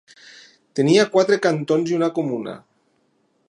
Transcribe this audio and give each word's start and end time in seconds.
Tenia 0.79 1.05
quatre 1.17 1.39
cantons 1.45 1.91
i 1.93 1.99
una 1.99 2.11
comuna. 2.19 2.57